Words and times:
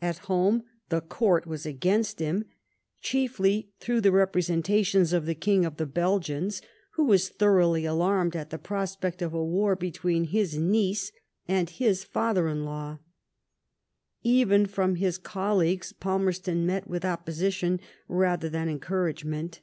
At 0.00 0.20
home 0.20 0.62
the 0.88 1.02
Court 1.02 1.46
was 1.46 1.66
against 1.66 2.18
him, 2.18 2.46
chiefly 3.02 3.74
through 3.78 4.00
the 4.00 4.10
representations 4.10 5.12
of 5.12 5.26
the 5.26 5.34
King 5.34 5.66
of 5.66 5.76
the 5.76 5.84
Belgians, 5.84 6.62
who 6.92 7.04
was 7.04 7.28
thoroughly 7.28 7.84
alarmed 7.84 8.34
at 8.34 8.48
the 8.48 8.56
prospect 8.56 9.20
of 9.20 9.34
a 9.34 9.44
war 9.44 9.76
between 9.76 10.24
his 10.24 10.56
niece 10.56 11.12
and 11.46 11.68
his 11.68 12.04
father 12.04 12.48
in 12.48 12.64
law. 12.64 13.00
Even 14.22 14.64
from 14.64 14.94
his 14.94 15.18
col 15.18 15.58
leagues 15.58 15.92
Palmerston 15.92 16.64
met 16.64 16.88
with 16.88 17.04
opposition 17.04 17.80
rather 18.08 18.48
than 18.48 18.66
encouragement. 18.70 19.60